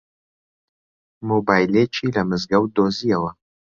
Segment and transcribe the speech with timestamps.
[1.27, 3.31] مۆبایلێکی لە مزگەوت دۆزییەوە.